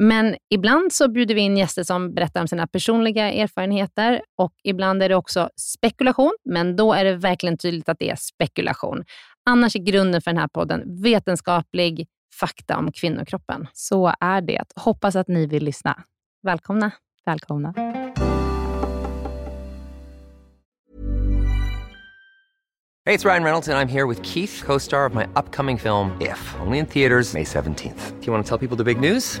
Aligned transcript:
Men 0.00 0.36
ibland 0.50 0.92
så 0.92 1.08
bjuder 1.08 1.34
vi 1.34 1.40
in 1.40 1.56
gäster 1.56 1.82
som 1.82 2.14
berättar 2.14 2.40
om 2.40 2.48
sina 2.48 2.66
personliga 2.66 3.32
erfarenheter 3.32 4.22
och 4.36 4.52
ibland 4.64 5.02
är 5.02 5.08
det 5.08 5.14
också 5.14 5.50
spekulation, 5.56 6.36
men 6.44 6.76
då 6.76 6.92
är 6.92 7.04
det 7.04 7.16
verkligen 7.16 7.58
tydligt 7.58 7.88
att 7.88 7.98
det 7.98 8.10
är 8.10 8.16
spekulation. 8.16 9.04
Annars 9.50 9.76
är 9.76 9.80
grunden 9.80 10.22
för 10.22 10.30
den 10.30 10.40
här 10.40 10.48
podden 10.48 11.02
vetenskaplig 11.02 12.06
fakta 12.40 12.76
om 12.76 12.92
kvinnokroppen. 12.92 13.66
Så 13.72 14.12
är 14.20 14.40
det. 14.40 14.64
Hoppas 14.76 15.16
att 15.16 15.28
ni 15.28 15.46
vill 15.46 15.64
lyssna. 15.64 16.02
Välkomna. 16.42 16.90
Välkomna. 17.26 17.74
Hey, 23.04 23.14
it's 23.14 23.24
Ryan 23.24 23.44
Reynolds, 23.44 23.68
and 23.68 23.78
I'm 23.78 23.88
here 23.88 24.06
with 24.06 24.22
Keith, 24.22 24.62
co 24.66 24.78
star 24.78 25.06
of 25.06 25.14
my 25.14 25.24
upcoming 25.24 25.78
film, 25.78 26.10
If, 26.20 26.54
only 26.60 26.78
in 26.78 26.86
theaters, 26.86 27.34
May 27.34 27.44
17th. 27.44 28.20
Do 28.20 28.26
you 28.26 28.32
want 28.32 28.46
to 28.46 28.48
tell 28.48 28.68
people 28.68 28.84
the 28.84 28.94
big 28.94 29.00
news? 29.00 29.40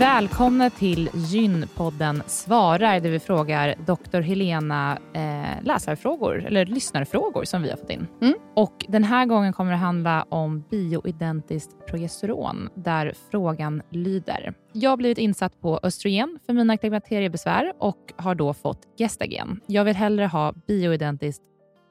Välkomna 0.00 0.70
till 0.70 1.10
Gynpodden 1.14 2.22
svarar, 2.26 3.00
där 3.00 3.10
vi 3.10 3.20
frågar 3.20 3.74
doktor 3.86 4.20
Helena 4.20 4.98
eh, 5.14 5.64
läsarfrågor, 5.64 6.44
eller 6.44 6.66
lyssnarfrågor 6.66 7.44
som 7.44 7.62
vi 7.62 7.70
har 7.70 7.76
fått 7.76 7.90
in. 7.90 8.06
Mm. 8.20 8.34
Och 8.54 8.86
Den 8.88 9.04
här 9.04 9.26
gången 9.26 9.52
kommer 9.52 9.70
det 9.70 9.76
handla 9.76 10.26
om 10.28 10.64
bioidentiskt 10.70 11.86
progesteron, 11.86 12.68
där 12.74 13.14
frågan 13.30 13.82
lyder. 13.90 14.54
Jag 14.72 14.90
har 14.90 14.96
blivit 14.96 15.18
insatt 15.18 15.60
på 15.60 15.80
östrogen 15.82 16.38
för 16.46 16.52
mina 16.52 16.76
klimakteriebesvär 16.76 17.72
och 17.78 18.12
har 18.16 18.34
då 18.34 18.54
fått 18.54 18.88
gestagen. 18.98 19.60
Jag 19.66 19.84
vill 19.84 19.96
hellre 19.96 20.26
ha 20.26 20.52
bioidentiskt 20.66 21.42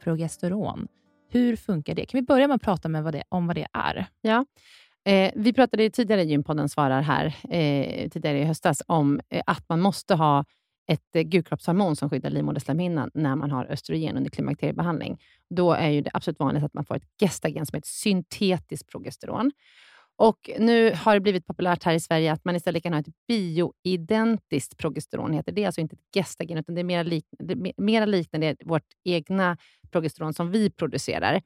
progesteron. 0.03 0.87
Hur 1.31 1.55
funkar 1.55 1.95
det? 1.95 2.05
Kan 2.05 2.17
vi 2.19 2.25
börja 2.25 2.47
med 2.47 2.55
att 2.55 2.61
prata 2.61 2.89
med 2.89 3.03
vad 3.03 3.13
det, 3.13 3.23
om 3.29 3.47
vad 3.47 3.55
det 3.55 3.67
är? 3.73 4.05
Ja. 4.21 4.45
Eh, 5.05 5.31
vi 5.35 5.53
pratade 5.53 5.89
tidigare 5.89 6.21
i 6.21 6.25
Gympodden 6.25 6.69
svarar 6.69 7.01
här, 7.01 7.25
eh, 7.49 8.09
tidigare 8.09 8.39
i 8.39 8.43
höstas, 8.43 8.81
om 8.87 9.19
eh, 9.29 9.41
att 9.45 9.69
man 9.69 9.81
måste 9.81 10.15
ha 10.15 10.45
ett 10.87 11.15
eh, 11.15 11.21
gulkroppshormon 11.21 11.95
som 11.95 12.09
skyddar 12.09 12.29
livmoderslemhinnan 12.29 13.11
när 13.13 13.35
man 13.35 13.51
har 13.51 13.65
östrogen 13.65 14.17
under 14.17 14.29
klimakteriebehandling. 14.29 15.17
Då 15.49 15.73
är 15.73 15.89
ju 15.89 16.01
det 16.01 16.11
absolut 16.13 16.39
vanligt 16.39 16.63
att 16.63 16.73
man 16.73 16.85
får 16.85 16.95
ett 16.95 17.07
gestagen 17.21 17.65
som 17.65 17.75
är 17.75 17.79
ett 17.79 17.85
syntetiskt 17.85 18.88
progesteron. 18.91 19.51
Och 20.15 20.49
Nu 20.59 20.93
har 20.95 21.13
det 21.13 21.19
blivit 21.19 21.45
populärt 21.45 21.83
här 21.83 21.93
i 21.93 21.99
Sverige 21.99 22.31
att 22.31 22.45
man 22.45 22.55
istället 22.55 22.83
kan 22.83 22.93
ha 22.93 22.99
ett 22.99 23.27
bioidentiskt 23.27 24.77
progesteron. 24.77 25.33
Heter 25.33 25.51
det 25.51 25.63
är 25.63 25.65
alltså 25.65 25.81
inte 25.81 25.95
ett 25.95 26.13
gestagen, 26.15 26.57
utan 26.57 26.75
det 26.75 26.81
är 26.81 26.83
mer, 26.83 27.03
liknande, 27.03 27.73
mer 27.77 28.05
liknande 28.05 28.55
vårt 28.65 28.83
egna 29.05 29.57
progesteron 29.91 30.33
som 30.33 30.51
vi 30.51 30.69
producerar. 30.69 31.41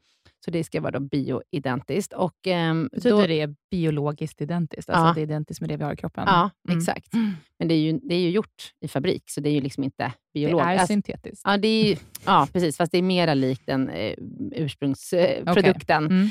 Så 0.45 0.51
det 0.51 0.63
ska 0.63 0.81
vara 0.81 0.91
då 0.91 0.99
bioidentiskt. 0.99 2.13
Och, 2.13 2.47
um, 2.47 2.89
Betyder 2.93 3.17
då, 3.17 3.27
det 3.27 3.49
biologiskt 3.71 4.41
identiskt? 4.41 4.89
Alltså 4.89 5.07
ja. 5.07 5.13
det 5.13 5.21
är 5.21 5.23
identiskt 5.23 5.61
med 5.61 5.69
det 5.69 5.77
vi 5.77 5.83
har 5.83 5.93
i 5.93 5.95
kroppen? 5.95 6.23
Ja, 6.27 6.49
mm. 6.67 6.77
exakt. 6.77 7.13
Men 7.59 7.67
det 7.67 7.73
är, 7.73 7.79
ju, 7.79 7.99
det 8.03 8.15
är 8.15 8.19
ju 8.19 8.29
gjort 8.29 8.73
i 8.81 8.87
fabrik, 8.87 9.23
så 9.29 9.41
det 9.41 9.49
är 9.49 9.53
ju 9.53 9.61
liksom 9.61 9.83
inte 9.83 10.13
biologiskt. 10.33 10.67
Det 10.67 10.71
är 10.71 10.73
alltså, 10.73 10.87
syntetiskt? 10.87 11.41
Ja, 11.45 11.57
det 11.57 11.67
är, 11.67 11.97
ja, 12.25 12.47
precis. 12.53 12.77
Fast 12.77 12.91
det 12.91 12.97
är 12.97 13.01
mera 13.01 13.33
likt 13.33 13.65
den 13.65 13.89
eh, 13.89 14.13
ursprungsprodukten. 14.51 16.05
Okay. 16.05 16.17
Mm. 16.17 16.29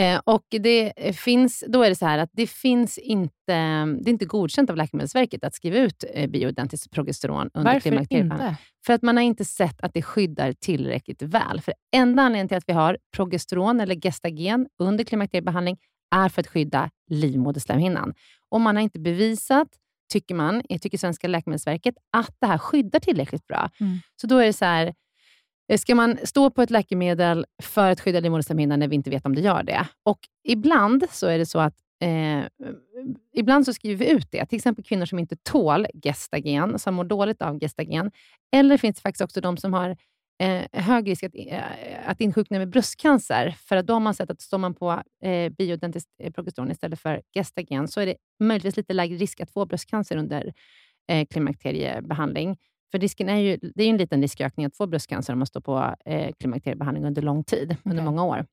Eh, 0.00 0.20
och 0.24 0.46
det 0.50 0.92
finns, 1.16 1.64
då 1.68 1.82
är 1.82 1.88
det 1.88 1.94
så 1.94 2.06
här 2.06 2.18
att 2.18 2.30
det 2.32 2.46
finns 2.46 2.98
inte, 2.98 3.32
det 3.46 4.08
är 4.08 4.08
inte 4.08 4.24
godkänt 4.24 4.70
av 4.70 4.76
Läkemedelsverket 4.76 5.44
att 5.44 5.54
skriva 5.54 5.78
ut 5.78 6.04
eh, 6.14 6.30
bioidentiskt 6.30 6.90
progesteron 6.90 7.50
under 7.54 7.72
inte? 8.10 8.56
För 8.86 8.92
att 8.92 9.02
man 9.02 9.16
har 9.16 9.24
inte 9.24 9.44
sett 9.44 9.80
att 9.80 9.94
det 9.94 10.02
skyddar 10.02 10.52
tillräckligt 10.52 11.22
väl. 11.22 11.60
För 11.60 11.74
enda 11.96 12.22
anledningen 12.22 12.48
till 12.48 12.56
att 12.56 12.68
vi 12.68 12.72
har 12.72 12.98
progesteron 13.16 13.80
eller 13.80 13.94
gestagen 13.94 14.66
under 14.78 15.04
klimakteriebehandling 15.04 15.78
är 16.14 16.28
för 16.28 16.40
att 16.40 16.48
skydda 16.48 16.90
livmoderslemhinnan. 17.10 18.14
Och 18.48 18.60
man 18.60 18.76
har 18.76 18.82
inte 18.82 19.00
bevisat, 19.00 19.68
tycker 20.12 20.34
man, 20.34 20.62
tycker 20.80 20.98
Svenska 20.98 21.28
Läkemedelsverket, 21.28 21.94
att 22.12 22.36
det 22.40 22.46
här 22.46 22.58
skyddar 22.58 23.00
tillräckligt 23.00 23.46
bra. 23.46 23.70
Mm. 23.80 23.98
Så 24.20 24.26
då 24.26 24.38
är 24.38 24.46
det 24.46 24.52
så 24.52 24.64
här, 24.64 24.86
Eh, 24.86 24.92
Eh, 25.68 25.78
ska 25.78 25.94
man 25.94 26.18
stå 26.24 26.50
på 26.50 26.62
ett 26.62 26.70
läkemedel 26.70 27.46
för 27.62 27.90
att 27.90 28.00
skydda 28.00 28.20
livmoderslemhinnan 28.20 28.78
när 28.78 28.88
vi 28.88 28.94
inte 28.94 29.10
vet 29.10 29.26
om 29.26 29.34
det 29.34 29.40
gör 29.40 29.62
det? 29.62 29.88
Och 30.02 30.18
ibland 30.44 31.04
så 31.10 31.26
är 31.26 31.38
det 31.38 31.46
så 31.46 31.58
att 31.58 31.74
eh, 32.02 32.42
ibland 33.34 33.64
så 33.64 33.72
skriver 33.72 34.04
vi 34.04 34.10
ut 34.10 34.30
det. 34.30 34.46
Till 34.46 34.56
exempel 34.56 34.84
kvinnor 34.84 35.06
som 35.06 35.18
inte 35.18 35.36
tål 35.36 35.86
gestagen, 36.02 36.78
som 36.78 36.94
mår 36.94 37.04
dåligt 37.04 37.42
av 37.42 37.58
gestagen. 37.60 38.10
Eller 38.56 38.76
finns 38.76 38.96
det 38.96 39.02
faktiskt 39.02 39.22
också 39.22 39.40
de 39.40 39.56
som 39.56 39.72
har 39.72 39.96
eh, 40.42 40.82
hög 40.82 41.08
risk 41.08 41.22
att, 41.22 41.34
eh, 41.34 41.62
att 42.06 42.20
insjukna 42.20 42.58
med 42.58 42.68
bröstcancer. 42.68 43.56
För 43.58 43.76
att 43.76 43.86
då 43.86 43.92
har 43.92 44.00
man 44.00 44.14
sett 44.14 44.30
att 44.30 44.40
står 44.40 44.58
man 44.58 44.74
på 44.74 45.02
eh, 45.24 45.52
bioidentiskt 45.52 46.10
eh, 46.22 46.32
progesteron 46.32 46.70
istället 46.70 47.00
för 47.00 47.22
gestagen, 47.34 47.88
så 47.88 48.00
är 48.00 48.06
det 48.06 48.16
möjligtvis 48.40 48.76
lite 48.76 48.92
lägre 48.92 49.16
risk 49.16 49.40
att 49.40 49.50
få 49.50 49.66
bröstcancer 49.66 50.16
under 50.16 50.52
eh, 51.08 51.26
klimakteriebehandling. 51.26 52.56
För 52.92 52.98
risken 52.98 53.28
är 53.28 53.36
ju, 53.36 53.58
det 53.74 53.84
är 53.84 53.90
en 53.90 53.96
liten 53.96 54.22
riskökning 54.22 54.66
att 54.66 54.76
få 54.76 54.86
bröstcancer 54.86 55.32
om 55.32 55.38
man 55.38 55.46
står 55.46 55.60
på 55.60 55.94
eh, 56.04 56.32
klimakteriebehandling 56.40 57.04
under 57.04 57.22
lång 57.22 57.44
tid, 57.44 57.70
okay. 57.70 57.90
under 57.90 58.02
många 58.02 58.24
år. 58.24 58.46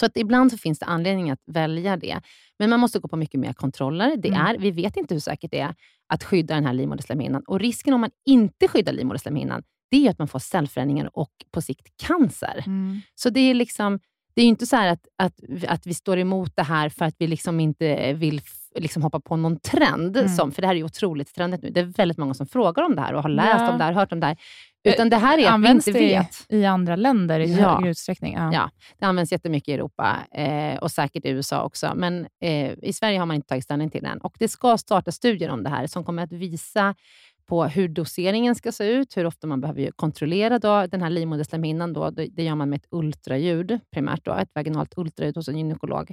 Så 0.00 0.06
att 0.06 0.16
ibland 0.16 0.52
så 0.52 0.58
finns 0.58 0.78
det 0.78 0.86
anledning 0.86 1.30
att 1.30 1.40
välja 1.46 1.96
det. 1.96 2.20
Men 2.58 2.70
man 2.70 2.80
måste 2.80 2.98
gå 2.98 3.08
på 3.08 3.16
mycket 3.16 3.40
mer 3.40 3.52
kontroller. 3.52 4.16
Det 4.16 4.28
mm. 4.28 4.40
är, 4.40 4.58
vi 4.58 4.70
vet 4.70 4.96
inte 4.96 5.14
hur 5.14 5.20
säkert 5.20 5.50
det 5.50 5.60
är 5.60 5.74
att 6.08 6.24
skydda 6.24 6.54
den 6.54 6.66
här 6.66 6.72
livmoderslemhinnan. 6.72 7.42
Och 7.46 7.60
risken 7.60 7.94
om 7.94 8.00
man 8.00 8.10
inte 8.26 8.68
skyddar 8.68 8.92
livmoderslemhinnan, 8.92 9.62
det 9.90 10.06
är 10.06 10.10
att 10.10 10.18
man 10.18 10.28
får 10.28 10.38
cellförändringar 10.38 11.10
och 11.18 11.32
på 11.50 11.62
sikt 11.62 11.88
cancer. 12.06 12.62
Mm. 12.66 13.00
Så 13.14 13.30
det 13.30 13.40
är 13.40 13.54
liksom 13.54 14.00
det 14.34 14.42
är 14.42 14.46
inte 14.46 14.66
så 14.66 14.76
att, 14.76 15.06
att, 15.16 15.40
att 15.68 15.86
vi 15.86 15.94
står 15.94 16.18
emot 16.18 16.56
det 16.56 16.62
här 16.62 16.88
för 16.88 17.04
att 17.04 17.14
vi 17.18 17.26
liksom 17.26 17.60
inte 17.60 18.12
vill 18.12 18.40
liksom 18.74 19.02
hoppa 19.02 19.20
på 19.20 19.36
någon 19.36 19.60
trend. 19.60 20.16
Mm. 20.16 20.28
Som, 20.28 20.52
för 20.52 20.62
det 20.62 20.68
här 20.68 20.74
är 20.74 20.78
ju 20.78 20.84
otroligt 20.84 21.34
trendigt 21.34 21.62
nu. 21.62 21.70
Det 21.70 21.80
är 21.80 21.84
väldigt 21.84 22.18
många 22.18 22.34
som 22.34 22.46
frågar 22.46 22.82
om 22.82 22.96
det 22.96 23.02
här 23.02 23.14
och 23.14 23.22
har 23.22 23.30
läst 23.30 23.60
ja. 23.60 23.72
om 23.72 23.78
det 23.78 23.84
här, 23.84 23.92
hört 23.92 24.12
om 24.12 24.20
det 24.20 24.26
här. 24.26 24.36
Utan 24.84 25.10
det 25.10 25.16
här 25.16 25.38
är 25.38 25.46
att 25.46 25.52
Används 25.52 25.86
vi 25.86 25.90
inte 25.90 26.00
vet. 26.00 26.44
det 26.48 26.56
i 26.56 26.66
andra 26.66 26.96
länder 26.96 27.40
i 27.40 27.52
ja. 27.52 27.74
högre 27.74 27.90
utsträckning? 27.90 28.34
Ja. 28.34 28.52
ja, 28.52 28.70
det 28.98 29.06
används 29.06 29.32
jättemycket 29.32 29.68
i 29.68 29.72
Europa 29.72 30.18
eh, 30.32 30.76
och 30.76 30.90
säkert 30.90 31.24
i 31.24 31.28
USA 31.28 31.62
också. 31.62 31.92
Men 31.96 32.26
eh, 32.40 32.72
i 32.82 32.92
Sverige 32.92 33.18
har 33.18 33.26
man 33.26 33.36
inte 33.36 33.48
tagit 33.48 33.64
ställning 33.64 33.90
till 33.90 34.02
det 34.02 34.08
än. 34.08 34.18
Och 34.18 34.34
det 34.38 34.48
ska 34.48 34.78
starta 34.78 35.12
studier 35.12 35.50
om 35.50 35.62
det 35.62 35.70
här 35.70 35.86
som 35.86 36.04
kommer 36.04 36.22
att 36.22 36.32
visa 36.32 36.94
på 37.46 37.64
hur 37.64 37.88
doseringen 37.88 38.54
ska 38.54 38.72
se 38.72 38.84
ut, 38.84 39.16
hur 39.16 39.26
ofta 39.26 39.46
man 39.46 39.60
behöver 39.60 39.90
kontrollera 39.90 40.58
då, 40.58 40.86
den 40.86 41.02
här 41.02 41.10
livmoderslemhinnan. 41.10 41.92
Då, 41.92 42.10
det 42.10 42.42
gör 42.42 42.54
man 42.54 42.70
med 42.70 42.76
ett 42.76 42.86
ultraljud 42.90 43.78
primärt, 43.90 44.24
då, 44.24 44.32
ett 44.32 44.50
vaginalt 44.54 44.92
ultraljud 44.96 45.36
hos 45.36 45.48
en 45.48 45.58
gynekolog. 45.58 46.12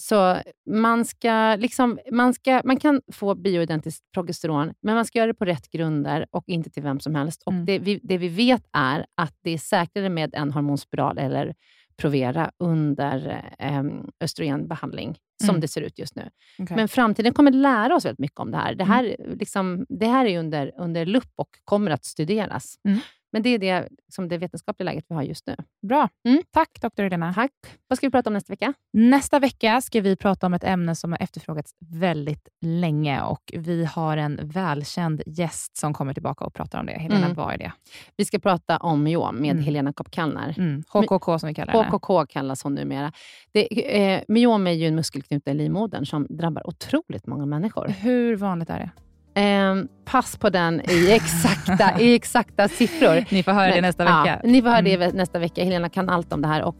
Så 0.00 0.36
man, 0.70 1.04
ska 1.04 1.56
liksom, 1.56 1.98
man, 2.12 2.34
ska, 2.34 2.62
man 2.64 2.80
kan 2.80 3.00
få 3.12 3.34
bioidentiskt 3.34 4.04
progesteron, 4.14 4.74
men 4.82 4.94
man 4.94 5.04
ska 5.04 5.18
göra 5.18 5.26
det 5.26 5.34
på 5.34 5.44
rätt 5.44 5.70
grunder 5.70 6.26
och 6.30 6.44
inte 6.46 6.70
till 6.70 6.82
vem 6.82 7.00
som 7.00 7.14
helst. 7.14 7.42
Och 7.46 7.52
mm. 7.52 7.64
det, 7.64 7.78
vi, 7.78 8.00
det 8.02 8.18
vi 8.18 8.28
vet 8.28 8.62
är 8.72 9.06
att 9.14 9.34
det 9.42 9.50
är 9.50 9.58
säkrare 9.58 10.08
med 10.08 10.34
en 10.34 10.52
hormonspiral 10.52 11.18
eller 11.18 11.54
Provera 12.00 12.50
under 12.58 13.44
eh, 13.58 13.82
östrogenbehandling, 14.20 15.18
som 15.40 15.50
mm. 15.50 15.60
det 15.60 15.68
ser 15.68 15.80
ut 15.80 15.98
just 15.98 16.16
nu. 16.16 16.30
Okay. 16.58 16.76
Men 16.76 16.88
framtiden 16.88 17.32
kommer 17.32 17.50
lära 17.50 17.96
oss 17.96 18.04
väldigt 18.04 18.18
mycket 18.18 18.40
om 18.40 18.50
det 18.50 18.56
här. 18.56 18.74
Det 18.74 18.84
mm. 18.84 18.94
här, 18.94 19.16
mm. 19.18 19.38
liksom, 19.38 19.86
det 19.88 20.06
här 20.06 20.26
är 20.26 20.38
under, 20.38 20.72
under 20.78 21.06
lupp 21.06 21.32
och 21.36 21.48
kommer 21.64 21.90
att 21.90 22.04
studeras. 22.04 22.74
Mm. 22.88 22.98
Men 23.32 23.42
det 23.42 23.48
är 23.48 23.58
det, 23.58 23.88
liksom 24.06 24.28
det 24.28 24.38
vetenskapliga 24.38 24.84
läget 24.84 25.04
vi 25.08 25.14
har 25.14 25.22
just 25.22 25.46
nu. 25.46 25.56
Bra. 25.88 26.08
Mm. 26.28 26.42
Tack, 26.50 26.80
doktor 26.80 27.02
Helena. 27.02 27.34
Tack. 27.34 27.52
Vad 27.88 27.96
ska 27.96 28.06
vi 28.06 28.10
prata 28.10 28.30
om 28.30 28.34
nästa 28.34 28.52
vecka? 28.52 28.74
Nästa 28.92 29.38
vecka 29.38 29.80
ska 29.80 30.00
vi 30.00 30.16
prata 30.16 30.46
om 30.46 30.54
ett 30.54 30.64
ämne 30.64 30.94
som 30.94 31.12
har 31.12 31.22
efterfrågats 31.22 31.74
väldigt 31.78 32.48
länge 32.60 33.22
och 33.22 33.52
vi 33.52 33.84
har 33.84 34.16
en 34.16 34.40
välkänd 34.42 35.22
gäst 35.26 35.76
som 35.76 35.94
kommer 35.94 36.14
tillbaka 36.14 36.44
och 36.44 36.54
pratar 36.54 36.80
om 36.80 36.86
det. 36.86 36.92
Helena, 36.92 37.24
mm. 37.24 37.34
vad 37.34 37.54
är 37.54 37.58
det? 37.58 37.72
Vi 38.16 38.24
ska 38.24 38.38
prata 38.38 38.76
om 38.76 39.02
myom 39.02 39.36
med 39.36 39.50
mm. 39.50 39.64
Helena 39.64 39.92
Kopp-Kallner. 39.92 40.54
Mm. 40.58 40.82
HKK 40.88 41.38
som 41.38 41.46
vi 41.46 41.54
kallar 41.54 41.72
henne. 41.72 41.88
HKK 41.88 42.26
kallas 42.26 42.62
hon 42.62 42.74
numera. 42.74 43.12
Det, 43.52 43.96
eh, 44.02 44.22
myom 44.28 44.66
är 44.66 44.72
ju 44.72 44.86
en 44.86 44.94
muskelknuta 44.94 45.50
i 45.50 45.54
livmodern 45.54 46.06
som 46.06 46.26
drabbar 46.30 46.66
otroligt 46.66 47.26
många 47.26 47.46
människor. 47.46 47.88
Hur 47.88 48.36
vanligt 48.36 48.70
är 48.70 48.78
det? 48.78 48.90
Eh, 49.38 49.74
pass 50.04 50.36
på 50.36 50.50
den 50.50 50.80
i 50.90 51.12
exakta, 51.12 52.00
i 52.00 52.14
exakta 52.14 52.68
siffror. 52.68 53.24
Ni 53.34 53.42
får 53.42 53.52
höra 53.52 53.66
Men, 53.66 53.74
det 53.74 53.80
nästa 53.80 54.04
vecka. 54.04 54.40
Ja, 54.42 54.50
ni 54.50 54.62
får 54.62 54.68
höra 54.68 54.78
mm. 54.78 55.00
det 55.00 55.12
nästa 55.12 55.38
vecka. 55.38 55.64
Helena 55.64 55.88
kan 55.88 56.08
allt 56.08 56.32
om 56.32 56.42
det 56.42 56.48
här. 56.48 56.62
Och, 56.62 56.76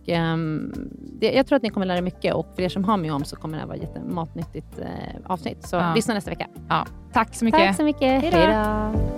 det, 1.21 1.33
jag 1.33 1.47
tror 1.47 1.57
att 1.57 1.63
ni 1.63 1.71
kommer 1.71 1.87
lära 1.87 1.99
er 1.99 2.03
mycket 2.03 2.35
och 2.35 2.53
för 2.57 2.63
er 2.63 2.69
som 2.69 2.85
har 2.85 2.97
mig 2.97 3.11
om 3.11 3.25
så 3.25 3.37
kommer 3.37 3.55
det 3.55 3.61
här 3.61 3.67
vara 3.67 3.77
ett 3.77 3.83
jättematnyttigt 3.83 4.79
eh, 4.79 4.87
avsnitt. 5.27 5.69
Så 5.69 5.77
ja. 5.77 5.95
lyssna 5.95 6.15
nästa 6.15 6.31
vecka. 6.31 6.47
Ja. 6.69 6.87
Tack 7.13 7.35
så 7.35 7.45
mycket. 7.45 7.61
Tack 7.61 7.77
så 7.77 7.83
mycket. 7.83 8.23
Hej 8.23 8.47
då. 8.47 9.18